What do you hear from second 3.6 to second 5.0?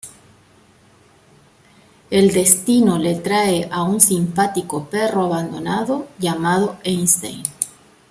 a un simpático